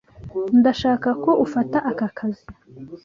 [0.59, 2.45] Ndashaka ko ufata aka kazi.